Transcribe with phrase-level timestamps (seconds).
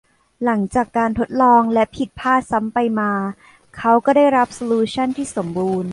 [0.43, 3.11] หลังจากการทดลองและผิดพลาดซ้ำไปมา
[3.77, 5.89] เขาก็ได้รับโซลูชั่นที่สมบูรณ์